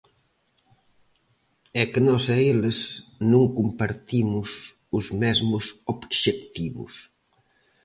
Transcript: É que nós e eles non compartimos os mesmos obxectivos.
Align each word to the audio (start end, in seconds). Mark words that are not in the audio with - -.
É 1.81 1.83
que 1.91 2.01
nós 2.07 2.23
e 2.35 2.37
eles 2.51 2.79
non 3.31 3.43
compartimos 3.59 4.49
os 4.97 5.05
mesmos 5.21 5.65
obxectivos. 5.93 6.93